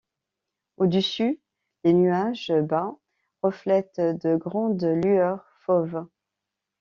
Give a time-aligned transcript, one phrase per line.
[0.77, 1.39] Au-dessus,
[1.83, 2.97] les nuages bas
[3.43, 6.07] reflètent de grandes lueurs fauves.